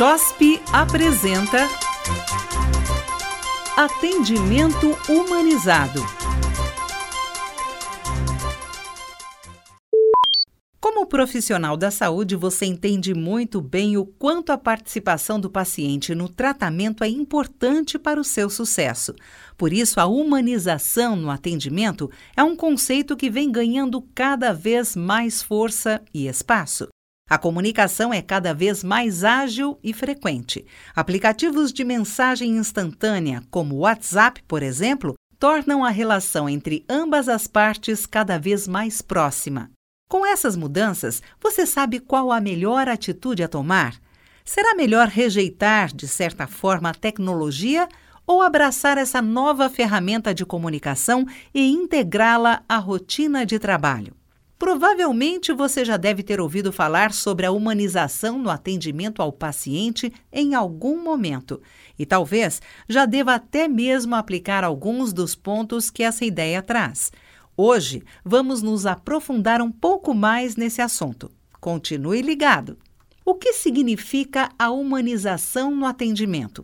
CHOSP 0.00 0.58
apresenta 0.72 1.68
Atendimento 3.76 4.96
Humanizado. 5.06 6.00
Como 10.80 11.04
profissional 11.04 11.76
da 11.76 11.90
saúde, 11.90 12.34
você 12.34 12.64
entende 12.64 13.12
muito 13.12 13.60
bem 13.60 13.98
o 13.98 14.06
quanto 14.06 14.52
a 14.52 14.56
participação 14.56 15.38
do 15.38 15.50
paciente 15.50 16.14
no 16.14 16.30
tratamento 16.30 17.04
é 17.04 17.08
importante 17.08 17.98
para 17.98 18.18
o 18.18 18.24
seu 18.24 18.48
sucesso. 18.48 19.14
Por 19.58 19.70
isso, 19.70 20.00
a 20.00 20.06
humanização 20.06 21.14
no 21.14 21.28
atendimento 21.28 22.10
é 22.34 22.42
um 22.42 22.56
conceito 22.56 23.14
que 23.14 23.28
vem 23.28 23.52
ganhando 23.52 24.00
cada 24.14 24.54
vez 24.54 24.96
mais 24.96 25.42
força 25.42 26.00
e 26.14 26.26
espaço. 26.26 26.88
A 27.30 27.38
comunicação 27.38 28.12
é 28.12 28.20
cada 28.20 28.52
vez 28.52 28.82
mais 28.82 29.22
ágil 29.22 29.78
e 29.84 29.94
frequente. 29.94 30.66
Aplicativos 30.96 31.72
de 31.72 31.84
mensagem 31.84 32.56
instantânea, 32.56 33.40
como 33.52 33.76
o 33.76 33.78
WhatsApp, 33.78 34.42
por 34.48 34.64
exemplo, 34.64 35.14
tornam 35.38 35.84
a 35.84 35.90
relação 35.90 36.48
entre 36.48 36.84
ambas 36.88 37.28
as 37.28 37.46
partes 37.46 38.04
cada 38.04 38.36
vez 38.36 38.66
mais 38.66 39.00
próxima. 39.00 39.70
Com 40.08 40.26
essas 40.26 40.56
mudanças, 40.56 41.22
você 41.40 41.64
sabe 41.64 42.00
qual 42.00 42.32
a 42.32 42.40
melhor 42.40 42.88
atitude 42.88 43.44
a 43.44 43.48
tomar? 43.48 43.94
Será 44.44 44.74
melhor 44.74 45.06
rejeitar, 45.06 45.94
de 45.94 46.08
certa 46.08 46.48
forma, 46.48 46.90
a 46.90 46.94
tecnologia 46.94 47.88
ou 48.26 48.42
abraçar 48.42 48.98
essa 48.98 49.22
nova 49.22 49.70
ferramenta 49.70 50.34
de 50.34 50.44
comunicação 50.44 51.24
e 51.54 51.70
integrá-la 51.70 52.64
à 52.68 52.76
rotina 52.76 53.46
de 53.46 53.60
trabalho? 53.60 54.19
Provavelmente 54.60 55.54
você 55.54 55.86
já 55.86 55.96
deve 55.96 56.22
ter 56.22 56.38
ouvido 56.38 56.70
falar 56.70 57.14
sobre 57.14 57.46
a 57.46 57.50
humanização 57.50 58.38
no 58.38 58.50
atendimento 58.50 59.22
ao 59.22 59.32
paciente 59.32 60.12
em 60.30 60.54
algum 60.54 61.02
momento, 61.02 61.62
e 61.98 62.04
talvez 62.04 62.60
já 62.86 63.06
deva 63.06 63.36
até 63.36 63.66
mesmo 63.66 64.14
aplicar 64.14 64.62
alguns 64.62 65.14
dos 65.14 65.34
pontos 65.34 65.88
que 65.88 66.02
essa 66.02 66.26
ideia 66.26 66.60
traz. 66.60 67.10
Hoje 67.56 68.02
vamos 68.22 68.60
nos 68.60 68.84
aprofundar 68.84 69.62
um 69.62 69.72
pouco 69.72 70.12
mais 70.12 70.56
nesse 70.56 70.82
assunto. 70.82 71.30
Continue 71.58 72.20
ligado. 72.20 72.76
O 73.24 73.36
que 73.36 73.54
significa 73.54 74.50
a 74.58 74.70
humanização 74.70 75.74
no 75.74 75.86
atendimento? 75.86 76.62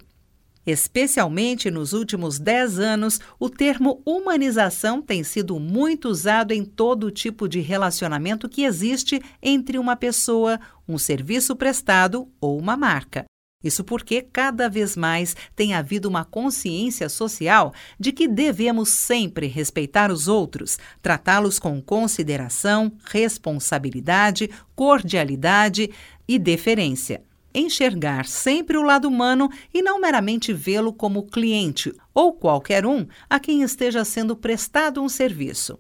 Especialmente 0.67 1.71
nos 1.71 1.93
últimos 1.93 2.41
10 2.41 2.81
anos, 2.81 3.21
o 3.39 3.49
termo 3.49 4.03
humanização 4.05 5.01
tem 5.01 5.23
sido 5.23 5.61
muito 5.61 6.09
usado 6.09 6.51
em 6.51 6.65
todo 6.65 7.13
tipo 7.13 7.49
de 7.49 7.61
relacionamento 7.61 8.49
que 8.49 8.65
existe 8.65 9.23
entre 9.41 9.79
uma 9.79 9.95
pessoa, 9.95 10.59
um 10.89 10.99
serviço 10.99 11.55
prestado 11.55 12.29
ou 12.41 12.59
uma 12.59 12.77
marca. 12.77 13.25
Isso 13.63 13.85
porque 13.85 14.21
cada 14.21 14.69
vez 14.69 14.97
mais 14.97 15.37
tem 15.55 15.73
havido 15.73 16.09
uma 16.09 16.25
consciência 16.25 17.09
social 17.09 17.73
de 17.99 18.13
que 18.13 18.27
devemos 18.27 18.89
sempre 18.89 19.47
respeitar 19.47 20.11
os 20.11 20.27
outros, 20.27 20.79
tratá-los 21.01 21.61
com 21.61 21.81
consideração, 21.81 22.93
responsabilidade, 23.05 24.51
cordialidade 24.75 25.91
e 26.29 26.39
deferência 26.39 27.26
enxergar 27.57 28.27
sempre 28.27 28.77
o 28.77 28.83
lado 28.83 29.09
humano 29.09 29.51
e 29.73 29.81
não 29.81 30.01
meramente 30.01 30.53
vê-lo 30.53 30.93
como 30.93 31.27
cliente 31.27 31.93
ou 32.13 32.35
qualquer 32.35 32.85
um 32.85 33.07
a 33.29 33.41
quem 33.41 33.63
esteja 33.63 34.05
sendo 34.05 34.37
prestado 34.37 35.03
um 35.03 35.09
serviço. 35.09 35.79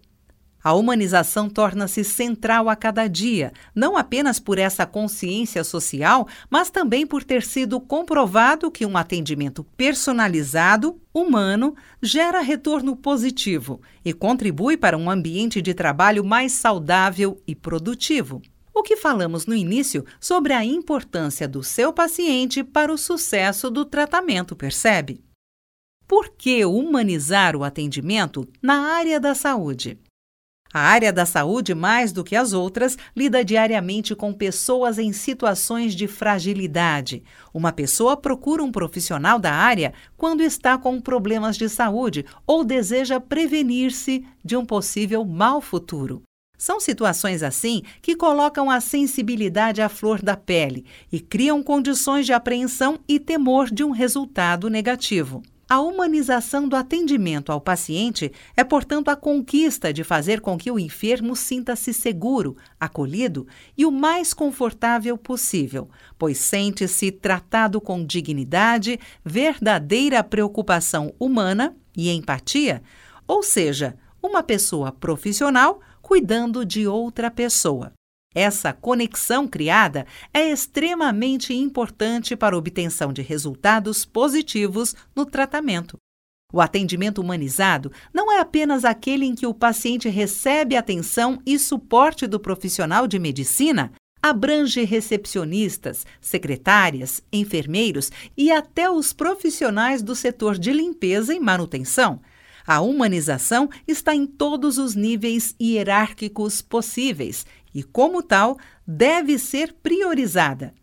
A 0.66 0.72
humanização 0.72 1.48
torna-se 1.48 2.02
central 2.02 2.68
a 2.68 2.74
cada 2.74 3.06
dia, 3.06 3.52
não 3.72 3.96
apenas 3.96 4.40
por 4.40 4.58
essa 4.58 4.84
consciência 4.84 5.62
social, 5.62 6.26
mas 6.50 6.70
também 6.70 7.06
por 7.06 7.22
ter 7.22 7.44
sido 7.44 7.80
comprovado 7.80 8.68
que 8.68 8.84
um 8.84 8.96
atendimento 8.96 9.62
personalizado, 9.76 11.00
humano, 11.14 11.76
gera 12.02 12.40
retorno 12.40 12.96
positivo 12.96 13.80
e 14.04 14.12
contribui 14.12 14.76
para 14.76 14.98
um 14.98 15.08
ambiente 15.08 15.62
de 15.62 15.72
trabalho 15.72 16.24
mais 16.24 16.50
saudável 16.50 17.40
e 17.46 17.54
produtivo 17.54 18.42
o 18.76 18.82
que 18.82 18.94
falamos 18.94 19.46
no 19.46 19.54
início 19.54 20.04
sobre 20.20 20.52
a 20.52 20.62
importância 20.62 21.48
do 21.48 21.62
seu 21.62 21.94
paciente 21.94 22.62
para 22.62 22.92
o 22.92 22.98
sucesso 22.98 23.70
do 23.70 23.86
tratamento, 23.86 24.54
percebe? 24.54 25.24
Por 26.06 26.28
que 26.36 26.62
humanizar 26.62 27.56
o 27.56 27.64
atendimento 27.64 28.46
na 28.62 28.92
área 28.92 29.18
da 29.18 29.34
saúde? 29.34 29.98
A 30.74 30.80
área 30.80 31.10
da 31.10 31.24
saúde, 31.24 31.74
mais 31.74 32.12
do 32.12 32.22
que 32.22 32.36
as 32.36 32.52
outras, 32.52 32.98
lida 33.16 33.42
diariamente 33.42 34.14
com 34.14 34.30
pessoas 34.30 34.98
em 34.98 35.10
situações 35.10 35.94
de 35.94 36.06
fragilidade. 36.06 37.24
Uma 37.54 37.72
pessoa 37.72 38.14
procura 38.14 38.62
um 38.62 38.70
profissional 38.70 39.38
da 39.38 39.54
área 39.54 39.94
quando 40.18 40.42
está 40.42 40.76
com 40.76 41.00
problemas 41.00 41.56
de 41.56 41.66
saúde 41.70 42.26
ou 42.46 42.62
deseja 42.62 43.18
prevenir-se 43.18 44.26
de 44.44 44.54
um 44.54 44.66
possível 44.66 45.24
mau 45.24 45.62
futuro. 45.62 46.22
São 46.66 46.80
situações 46.80 47.44
assim 47.44 47.84
que 48.02 48.16
colocam 48.16 48.68
a 48.68 48.80
sensibilidade 48.80 49.80
à 49.80 49.88
flor 49.88 50.20
da 50.20 50.36
pele 50.36 50.84
e 51.12 51.20
criam 51.20 51.62
condições 51.62 52.26
de 52.26 52.32
apreensão 52.32 52.98
e 53.06 53.20
temor 53.20 53.70
de 53.70 53.84
um 53.84 53.92
resultado 53.92 54.68
negativo. 54.68 55.44
A 55.68 55.78
humanização 55.78 56.66
do 56.66 56.74
atendimento 56.74 57.52
ao 57.52 57.60
paciente 57.60 58.32
é, 58.56 58.64
portanto, 58.64 59.10
a 59.10 59.14
conquista 59.14 59.92
de 59.92 60.02
fazer 60.02 60.40
com 60.40 60.58
que 60.58 60.68
o 60.68 60.76
enfermo 60.76 61.36
sinta-se 61.36 61.94
seguro, 61.94 62.56
acolhido 62.80 63.46
e 63.78 63.86
o 63.86 63.92
mais 63.92 64.34
confortável 64.34 65.16
possível, 65.16 65.88
pois 66.18 66.36
sente-se 66.36 67.12
tratado 67.12 67.80
com 67.80 68.04
dignidade, 68.04 68.98
verdadeira 69.24 70.20
preocupação 70.24 71.14
humana 71.16 71.76
e 71.96 72.10
empatia, 72.10 72.82
ou 73.24 73.40
seja, 73.40 73.96
uma 74.26 74.42
pessoa 74.42 74.90
profissional 74.90 75.80
cuidando 76.02 76.64
de 76.64 76.86
outra 76.86 77.30
pessoa. 77.30 77.92
Essa 78.34 78.72
conexão 78.72 79.48
criada 79.48 80.06
é 80.34 80.50
extremamente 80.50 81.54
importante 81.54 82.36
para 82.36 82.54
a 82.54 82.58
obtenção 82.58 83.12
de 83.12 83.22
resultados 83.22 84.04
positivos 84.04 84.94
no 85.14 85.24
tratamento. 85.24 85.96
O 86.52 86.60
atendimento 86.60 87.20
humanizado 87.20 87.90
não 88.12 88.30
é 88.30 88.38
apenas 88.38 88.84
aquele 88.84 89.24
em 89.24 89.34
que 89.34 89.46
o 89.46 89.54
paciente 89.54 90.08
recebe 90.08 90.76
atenção 90.76 91.40
e 91.46 91.58
suporte 91.58 92.26
do 92.26 92.38
profissional 92.38 93.06
de 93.06 93.18
medicina, 93.18 93.90
abrange 94.22 94.84
recepcionistas, 94.84 96.04
secretárias, 96.20 97.22
enfermeiros 97.32 98.12
e 98.36 98.50
até 98.50 98.90
os 98.90 99.12
profissionais 99.12 100.02
do 100.02 100.14
setor 100.14 100.58
de 100.58 100.72
limpeza 100.72 101.34
e 101.34 101.40
manutenção. 101.40 102.20
A 102.66 102.80
humanização 102.80 103.70
está 103.86 104.14
em 104.14 104.26
todos 104.26 104.76
os 104.76 104.94
níveis 104.96 105.54
hierárquicos 105.60 106.60
possíveis 106.60 107.46
e, 107.72 107.82
como 107.82 108.22
tal, 108.22 108.58
deve 108.86 109.38
ser 109.38 109.72
priorizada. 109.82 110.74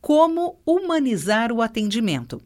Como 0.00 0.60
humanizar 0.66 1.50
o 1.50 1.62
atendimento? 1.62 2.42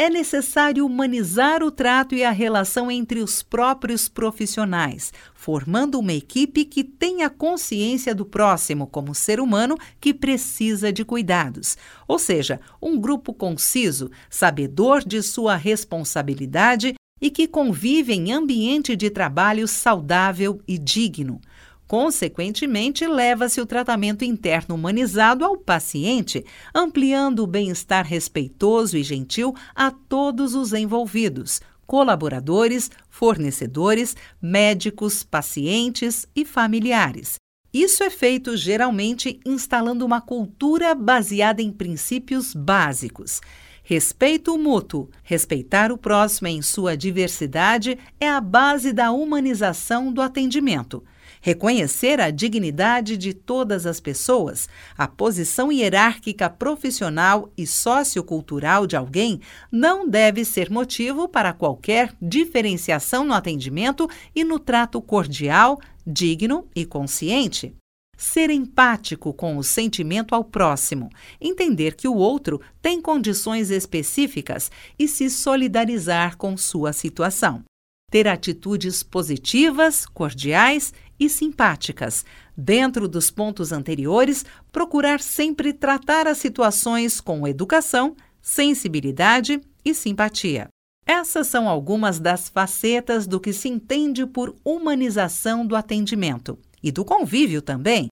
É 0.00 0.08
necessário 0.08 0.86
humanizar 0.86 1.60
o 1.60 1.72
trato 1.72 2.14
e 2.14 2.22
a 2.22 2.30
relação 2.30 2.88
entre 2.88 3.18
os 3.20 3.42
próprios 3.42 4.08
profissionais, 4.08 5.12
formando 5.34 5.98
uma 5.98 6.12
equipe 6.12 6.64
que 6.64 6.84
tenha 6.84 7.28
consciência 7.28 8.14
do 8.14 8.24
próximo 8.24 8.86
como 8.86 9.12
ser 9.12 9.40
humano 9.40 9.76
que 10.00 10.14
precisa 10.14 10.92
de 10.92 11.04
cuidados. 11.04 11.76
Ou 12.06 12.16
seja, 12.16 12.60
um 12.80 13.00
grupo 13.00 13.34
conciso, 13.34 14.08
sabedor 14.30 15.02
de 15.02 15.20
sua 15.20 15.56
responsabilidade 15.56 16.94
e 17.20 17.30
que 17.30 17.46
convive 17.46 18.12
em 18.12 18.32
ambiente 18.32 18.94
de 18.96 19.10
trabalho 19.10 19.66
saudável 19.66 20.60
e 20.66 20.78
digno. 20.78 21.40
Consequentemente, 21.86 23.06
leva-se 23.06 23.62
o 23.62 23.66
tratamento 23.66 24.22
interno 24.22 24.74
humanizado 24.74 25.42
ao 25.44 25.56
paciente, 25.56 26.44
ampliando 26.74 27.40
o 27.40 27.46
bem-estar 27.46 28.04
respeitoso 28.04 28.96
e 28.96 29.02
gentil 29.02 29.54
a 29.74 29.90
todos 29.90 30.54
os 30.54 30.74
envolvidos, 30.74 31.62
colaboradores, 31.86 32.90
fornecedores, 33.08 34.14
médicos, 34.40 35.24
pacientes 35.24 36.28
e 36.36 36.44
familiares. 36.44 37.36
Isso 37.72 38.04
é 38.04 38.10
feito 38.10 38.54
geralmente 38.54 39.40
instalando 39.44 40.04
uma 40.04 40.20
cultura 40.20 40.94
baseada 40.94 41.62
em 41.62 41.72
princípios 41.72 42.54
básicos. 42.54 43.40
Respeito 43.90 44.58
mútuo, 44.58 45.08
respeitar 45.22 45.90
o 45.90 45.96
próximo 45.96 46.46
em 46.46 46.60
sua 46.60 46.94
diversidade 46.94 47.98
é 48.20 48.28
a 48.28 48.38
base 48.38 48.92
da 48.92 49.12
humanização 49.12 50.12
do 50.12 50.20
atendimento. 50.20 51.02
Reconhecer 51.40 52.20
a 52.20 52.30
dignidade 52.30 53.16
de 53.16 53.32
todas 53.32 53.86
as 53.86 53.98
pessoas, 53.98 54.68
a 54.94 55.08
posição 55.08 55.72
hierárquica 55.72 56.50
profissional 56.50 57.50
e 57.56 57.66
sociocultural 57.66 58.86
de 58.86 58.94
alguém 58.94 59.40
não 59.72 60.06
deve 60.06 60.44
ser 60.44 60.70
motivo 60.70 61.26
para 61.26 61.54
qualquer 61.54 62.14
diferenciação 62.20 63.24
no 63.24 63.32
atendimento 63.32 64.06
e 64.34 64.44
no 64.44 64.58
trato 64.58 65.00
cordial, 65.00 65.80
digno 66.06 66.68
e 66.76 66.84
consciente. 66.84 67.74
Ser 68.20 68.50
empático 68.50 69.32
com 69.32 69.56
o 69.56 69.62
sentimento 69.62 70.34
ao 70.34 70.42
próximo, 70.42 71.08
entender 71.40 71.94
que 71.94 72.08
o 72.08 72.16
outro 72.16 72.60
tem 72.82 73.00
condições 73.00 73.70
específicas 73.70 74.72
e 74.98 75.06
se 75.06 75.30
solidarizar 75.30 76.36
com 76.36 76.56
sua 76.56 76.92
situação. 76.92 77.62
Ter 78.10 78.26
atitudes 78.26 79.04
positivas, 79.04 80.04
cordiais 80.04 80.92
e 81.16 81.30
simpáticas. 81.30 82.24
Dentro 82.56 83.06
dos 83.06 83.30
pontos 83.30 83.70
anteriores, 83.70 84.44
procurar 84.72 85.20
sempre 85.20 85.72
tratar 85.72 86.26
as 86.26 86.38
situações 86.38 87.20
com 87.20 87.46
educação, 87.46 88.16
sensibilidade 88.42 89.60
e 89.84 89.94
simpatia. 89.94 90.66
Essas 91.06 91.46
são 91.46 91.68
algumas 91.68 92.18
das 92.18 92.48
facetas 92.48 93.28
do 93.28 93.38
que 93.38 93.52
se 93.52 93.68
entende 93.68 94.26
por 94.26 94.56
humanização 94.64 95.64
do 95.64 95.76
atendimento 95.76 96.58
e 96.82 96.90
do 96.90 97.04
convívio 97.04 97.62
também. 97.62 98.08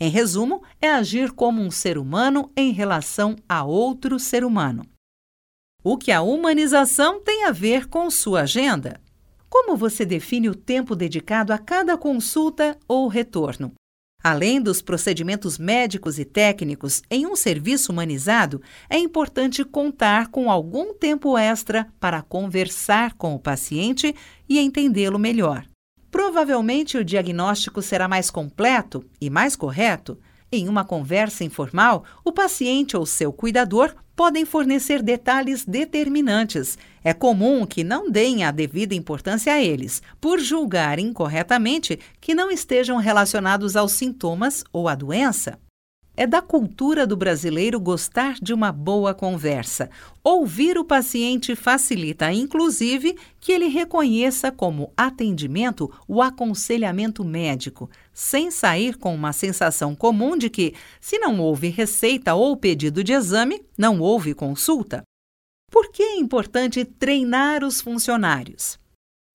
Em 0.00 0.08
resumo, 0.08 0.62
é 0.80 0.90
agir 0.90 1.32
como 1.32 1.62
um 1.62 1.70
ser 1.70 1.98
humano 1.98 2.50
em 2.56 2.72
relação 2.72 3.36
a 3.48 3.64
outro 3.64 4.18
ser 4.18 4.44
humano. 4.44 4.84
O 5.84 5.96
que 5.96 6.12
a 6.12 6.22
humanização 6.22 7.20
tem 7.20 7.44
a 7.44 7.50
ver 7.50 7.88
com 7.88 8.10
sua 8.10 8.42
agenda? 8.42 9.00
Como 9.48 9.76
você 9.76 10.04
define 10.04 10.48
o 10.48 10.54
tempo 10.54 10.96
dedicado 10.96 11.52
a 11.52 11.58
cada 11.58 11.98
consulta 11.98 12.78
ou 12.88 13.08
retorno? 13.08 13.72
Além 14.22 14.62
dos 14.62 14.80
procedimentos 14.80 15.58
médicos 15.58 16.18
e 16.18 16.24
técnicos 16.24 17.02
em 17.10 17.26
um 17.26 17.34
serviço 17.34 17.90
humanizado, 17.90 18.62
é 18.88 18.96
importante 18.96 19.64
contar 19.64 20.28
com 20.28 20.48
algum 20.48 20.94
tempo 20.94 21.36
extra 21.36 21.92
para 21.98 22.22
conversar 22.22 23.14
com 23.14 23.34
o 23.34 23.40
paciente 23.40 24.14
e 24.48 24.60
entendê-lo 24.60 25.18
melhor. 25.18 25.66
Provavelmente 26.12 26.98
o 26.98 27.04
diagnóstico 27.04 27.80
será 27.80 28.06
mais 28.06 28.30
completo 28.30 29.02
e 29.18 29.30
mais 29.30 29.56
correto. 29.56 30.18
Em 30.52 30.68
uma 30.68 30.84
conversa 30.84 31.42
informal, 31.42 32.04
o 32.22 32.30
paciente 32.30 32.94
ou 32.94 33.06
seu 33.06 33.32
cuidador 33.32 33.94
podem 34.14 34.44
fornecer 34.44 35.02
detalhes 35.02 35.64
determinantes. 35.64 36.76
É 37.02 37.14
comum 37.14 37.64
que 37.64 37.82
não 37.82 38.10
deem 38.10 38.44
a 38.44 38.50
devida 38.50 38.94
importância 38.94 39.54
a 39.54 39.62
eles, 39.62 40.02
por 40.20 40.38
julgar 40.38 40.98
incorretamente 40.98 41.98
que 42.20 42.34
não 42.34 42.50
estejam 42.50 42.98
relacionados 42.98 43.74
aos 43.74 43.92
sintomas 43.92 44.62
ou 44.70 44.88
à 44.88 44.94
doença. 44.94 45.58
É 46.14 46.26
da 46.26 46.42
cultura 46.42 47.06
do 47.06 47.16
brasileiro 47.16 47.80
gostar 47.80 48.34
de 48.34 48.52
uma 48.52 48.70
boa 48.70 49.14
conversa. 49.14 49.88
Ouvir 50.22 50.76
o 50.76 50.84
paciente 50.84 51.56
facilita, 51.56 52.30
inclusive, 52.30 53.16
que 53.40 53.50
ele 53.50 53.68
reconheça 53.68 54.52
como 54.52 54.92
atendimento 54.94 55.90
o 56.06 56.20
aconselhamento 56.20 57.24
médico, 57.24 57.88
sem 58.12 58.50
sair 58.50 58.98
com 58.98 59.14
uma 59.14 59.32
sensação 59.32 59.94
comum 59.94 60.36
de 60.36 60.50
que, 60.50 60.74
se 61.00 61.18
não 61.18 61.40
houve 61.40 61.70
receita 61.70 62.34
ou 62.34 62.58
pedido 62.58 63.02
de 63.02 63.14
exame, 63.14 63.64
não 63.76 63.98
houve 63.98 64.34
consulta. 64.34 65.02
Por 65.70 65.90
que 65.90 66.02
é 66.02 66.16
importante 66.16 66.84
treinar 66.84 67.64
os 67.64 67.80
funcionários? 67.80 68.81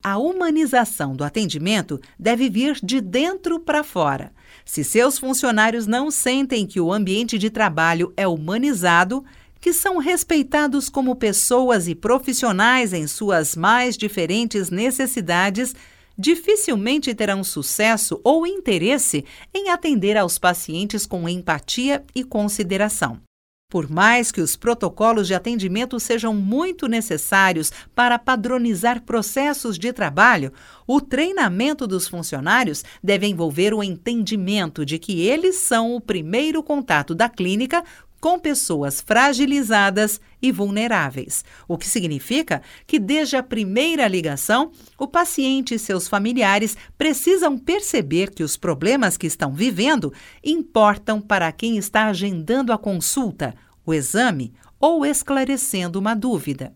A 0.09 0.17
humanização 0.17 1.13
do 1.13 1.25
atendimento 1.25 1.99
deve 2.17 2.49
vir 2.49 2.79
de 2.81 3.01
dentro 3.01 3.59
para 3.59 3.83
fora. 3.83 4.31
Se 4.63 4.81
seus 4.81 5.19
funcionários 5.19 5.85
não 5.85 6.09
sentem 6.09 6.65
que 6.65 6.79
o 6.79 6.93
ambiente 6.93 7.37
de 7.37 7.49
trabalho 7.49 8.13
é 8.15 8.25
humanizado, 8.25 9.25
que 9.59 9.73
são 9.73 9.97
respeitados 9.97 10.87
como 10.87 11.17
pessoas 11.17 11.89
e 11.89 11.93
profissionais 11.93 12.93
em 12.93 13.05
suas 13.05 13.53
mais 13.53 13.97
diferentes 13.97 14.69
necessidades, 14.69 15.75
dificilmente 16.17 17.13
terão 17.13 17.43
sucesso 17.43 18.21
ou 18.23 18.47
interesse 18.47 19.25
em 19.53 19.71
atender 19.71 20.15
aos 20.15 20.39
pacientes 20.39 21.05
com 21.05 21.27
empatia 21.27 22.01
e 22.15 22.23
consideração. 22.23 23.26
Por 23.69 23.89
mais 23.89 24.31
que 24.31 24.39
os 24.39 24.55
protocolos 24.55 25.27
de 25.27 25.33
atendimento 25.33 25.99
sejam 25.99 26.33
muito 26.33 26.87
necessários 26.87 27.69
para 27.93 28.17
padronizar 28.17 29.01
processos 29.01 29.77
de 29.77 29.91
trabalho, 29.91 30.53
o 30.87 31.01
treinamento 31.01 31.85
dos 31.85 32.07
funcionários 32.07 32.85
deve 33.03 33.27
envolver 33.27 33.73
o 33.73 33.83
entendimento 33.83 34.85
de 34.85 34.97
que 34.97 35.27
eles 35.27 35.57
são 35.57 35.93
o 35.93 35.99
primeiro 35.99 36.63
contato 36.63 37.13
da 37.13 37.27
clínica 37.27 37.83
com 38.19 38.39
pessoas 38.39 39.01
fragilizadas 39.01 40.19
e 40.41 40.51
vulneráveis, 40.51 41.43
o 41.67 41.77
que 41.77 41.87
significa 41.87 42.61
que, 42.85 42.99
desde 42.99 43.35
a 43.35 43.43
primeira 43.43 44.07
ligação, 44.07 44.71
o 44.97 45.07
paciente 45.07 45.75
e 45.75 45.79
seus 45.79 46.07
familiares 46.07 46.75
precisam 46.97 47.57
perceber 47.57 48.31
que 48.31 48.43
os 48.43 48.57
problemas 48.57 49.17
que 49.17 49.27
estão 49.27 49.53
vivendo 49.53 50.13
importam 50.43 51.21
para 51.21 51.51
quem 51.51 51.77
está 51.77 52.05
agendando 52.05 52.73
a 52.73 52.77
consulta, 52.77 53.53
o 53.85 53.93
exame 53.93 54.53
ou 54.79 55.05
esclarecendo 55.05 55.99
uma 55.99 56.15
dúvida. 56.15 56.73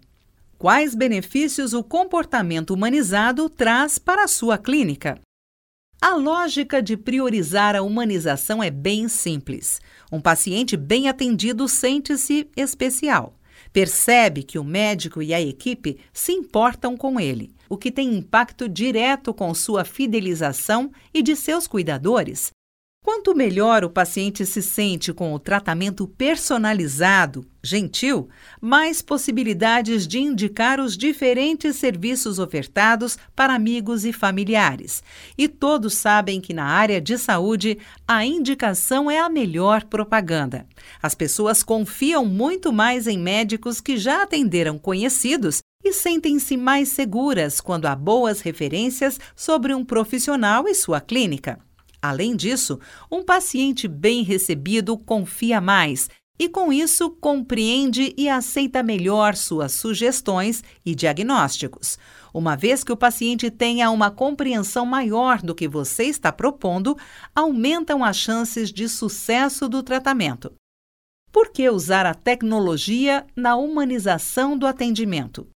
Quais 0.57 0.93
benefícios 0.93 1.73
o 1.73 1.83
comportamento 1.83 2.71
humanizado 2.71 3.49
traz 3.49 3.97
para 3.97 4.25
a 4.25 4.27
sua 4.27 4.57
clínica? 4.57 5.19
A 6.03 6.15
lógica 6.15 6.81
de 6.81 6.97
priorizar 6.97 7.75
a 7.75 7.83
humanização 7.83 8.63
é 8.63 8.71
bem 8.71 9.07
simples. 9.07 9.79
Um 10.11 10.19
paciente 10.19 10.75
bem 10.75 11.07
atendido 11.07 11.67
sente-se 11.67 12.49
especial. 12.57 13.37
Percebe 13.71 14.41
que 14.41 14.57
o 14.57 14.63
médico 14.63 15.21
e 15.21 15.31
a 15.31 15.39
equipe 15.39 15.99
se 16.11 16.31
importam 16.31 16.97
com 16.97 17.19
ele, 17.19 17.53
o 17.69 17.77
que 17.77 17.91
tem 17.91 18.15
impacto 18.15 18.67
direto 18.67 19.31
com 19.31 19.53
sua 19.53 19.85
fidelização 19.85 20.91
e 21.13 21.21
de 21.21 21.35
seus 21.35 21.67
cuidadores, 21.67 22.51
Quanto 23.03 23.35
melhor 23.35 23.83
o 23.83 23.89
paciente 23.89 24.45
se 24.45 24.61
sente 24.61 25.11
com 25.11 25.33
o 25.33 25.39
tratamento 25.39 26.07
personalizado, 26.07 27.43
gentil, 27.63 28.29
mais 28.61 29.01
possibilidades 29.01 30.07
de 30.07 30.19
indicar 30.19 30.79
os 30.79 30.95
diferentes 30.95 31.77
serviços 31.77 32.37
ofertados 32.37 33.17
para 33.35 33.55
amigos 33.55 34.05
e 34.05 34.13
familiares. 34.13 35.03
E 35.35 35.47
todos 35.47 35.95
sabem 35.95 36.39
que 36.39 36.53
na 36.53 36.65
área 36.65 37.01
de 37.01 37.17
saúde 37.17 37.79
a 38.07 38.23
indicação 38.23 39.09
é 39.09 39.19
a 39.19 39.29
melhor 39.29 39.83
propaganda. 39.85 40.67
As 41.01 41.15
pessoas 41.15 41.63
confiam 41.63 42.23
muito 42.23 42.71
mais 42.71 43.07
em 43.07 43.17
médicos 43.17 43.81
que 43.81 43.97
já 43.97 44.23
atenderam 44.23 44.77
conhecidos 44.77 45.59
e 45.83 45.91
sentem-se 45.91 46.55
mais 46.55 46.89
seguras 46.89 47.59
quando 47.59 47.87
há 47.87 47.95
boas 47.95 48.41
referências 48.41 49.19
sobre 49.35 49.73
um 49.73 49.83
profissional 49.83 50.67
e 50.67 50.75
sua 50.75 51.01
clínica. 51.01 51.59
Além 52.01 52.35
disso, 52.35 52.79
um 53.11 53.23
paciente 53.23 53.87
bem 53.87 54.23
recebido 54.23 54.97
confia 54.97 55.61
mais 55.61 56.09
e, 56.39 56.49
com 56.49 56.73
isso, 56.73 57.11
compreende 57.11 58.15
e 58.17 58.27
aceita 58.27 58.81
melhor 58.81 59.35
suas 59.35 59.73
sugestões 59.73 60.63
e 60.83 60.95
diagnósticos. 60.95 61.99
Uma 62.33 62.55
vez 62.55 62.83
que 62.83 62.91
o 62.91 62.97
paciente 62.97 63.51
tenha 63.51 63.91
uma 63.91 64.09
compreensão 64.09 64.83
maior 64.83 65.39
do 65.43 65.53
que 65.53 65.67
você 65.67 66.05
está 66.05 66.31
propondo, 66.31 66.97
aumentam 67.35 68.03
as 68.03 68.17
chances 68.17 68.71
de 68.71 68.89
sucesso 68.89 69.69
do 69.69 69.83
tratamento. 69.83 70.51
Por 71.31 71.51
que 71.51 71.69
usar 71.69 72.07
a 72.07 72.15
tecnologia 72.15 73.25
na 73.35 73.55
humanização 73.55 74.57
do 74.57 74.65
atendimento? 74.65 75.47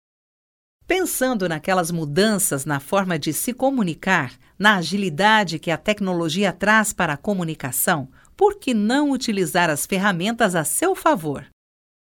Pensando 0.86 1.48
naquelas 1.48 1.90
mudanças 1.90 2.66
na 2.66 2.78
forma 2.78 3.18
de 3.18 3.32
se 3.32 3.54
comunicar, 3.54 4.32
na 4.58 4.76
agilidade 4.76 5.58
que 5.58 5.70
a 5.70 5.78
tecnologia 5.78 6.52
traz 6.52 6.92
para 6.92 7.14
a 7.14 7.16
comunicação, 7.16 8.08
por 8.36 8.56
que 8.56 8.74
não 8.74 9.10
utilizar 9.10 9.70
as 9.70 9.86
ferramentas 9.86 10.54
a 10.54 10.62
seu 10.62 10.94
favor? 10.94 11.46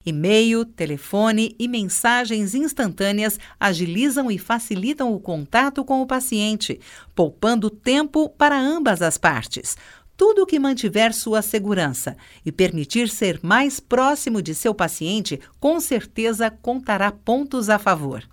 E-mail, 0.03 0.65
telefone 0.65 1.55
e 1.59 1.67
mensagens 1.67 2.55
instantâneas 2.55 3.39
agilizam 3.59 4.31
e 4.31 4.39
facilitam 4.39 5.13
o 5.13 5.19
contato 5.19 5.85
com 5.85 6.01
o 6.01 6.07
paciente, 6.07 6.79
poupando 7.13 7.69
tempo 7.69 8.27
para 8.27 8.59
ambas 8.59 9.03
as 9.03 9.19
partes. 9.19 9.77
Tudo 10.17 10.47
que 10.47 10.59
mantiver 10.59 11.13
sua 11.13 11.43
segurança 11.43 12.17
e 12.43 12.51
permitir 12.51 13.07
ser 13.07 13.39
mais 13.43 13.79
próximo 13.79 14.41
de 14.41 14.55
seu 14.55 14.73
paciente, 14.73 15.39
com 15.59 15.79
certeza 15.79 16.49
contará 16.49 17.11
pontos 17.11 17.69
a 17.69 17.77
favor. 17.77 18.32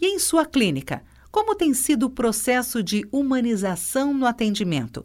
E 0.00 0.06
em 0.06 0.18
sua 0.18 0.46
clínica, 0.46 1.02
como 1.30 1.54
tem 1.54 1.74
sido 1.74 2.06
o 2.06 2.10
processo 2.10 2.82
de 2.82 3.06
humanização 3.10 4.14
no 4.14 4.26
atendimento? 4.26 5.04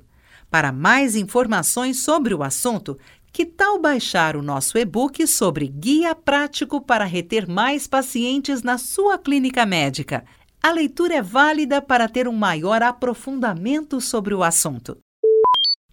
Para 0.49 0.71
mais 0.71 1.15
informações 1.15 1.99
sobre 1.99 2.33
o 2.33 2.43
assunto, 2.43 2.97
que 3.31 3.45
tal 3.45 3.79
baixar 3.79 4.35
o 4.35 4.43
nosso 4.43 4.77
e-book 4.77 5.25
sobre 5.25 5.67
Guia 5.67 6.13
Prático 6.13 6.79
para 6.79 7.05
reter 7.05 7.47
mais 7.47 7.87
pacientes 7.87 8.61
na 8.61 8.77
sua 8.77 9.17
clínica 9.17 9.65
médica? 9.65 10.23
A 10.61 10.71
leitura 10.71 11.15
é 11.15 11.21
válida 11.21 11.81
para 11.81 12.07
ter 12.07 12.27
um 12.27 12.35
maior 12.35 12.83
aprofundamento 12.83 13.99
sobre 13.99 14.35
o 14.35 14.43
assunto. 14.43 14.97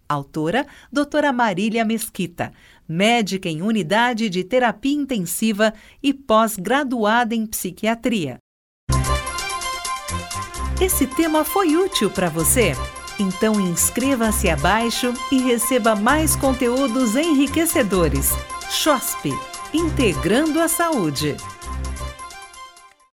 Autora, 0.07 0.67
doutora 0.91 1.33
Marília 1.33 1.83
Mesquita, 1.83 2.53
médica 2.87 3.49
em 3.49 3.61
unidade 3.61 4.29
de 4.29 4.43
terapia 4.43 4.93
intensiva 4.93 5.73
e 6.03 6.13
pós-graduada 6.13 7.33
em 7.33 7.47
psiquiatria. 7.47 8.37
Esse 10.81 11.05
tema 11.05 11.45
foi 11.45 11.77
útil 11.77 12.09
para 12.09 12.27
você? 12.27 12.73
Então 13.19 13.61
inscreva-se 13.61 14.49
abaixo 14.49 15.13
e 15.31 15.39
receba 15.39 15.95
mais 15.95 16.35
conteúdos 16.35 17.15
enriquecedores. 17.15 18.31
CHOSP 18.67 19.31
Integrando 19.71 20.59
a 20.59 20.67
Saúde. 20.67 21.37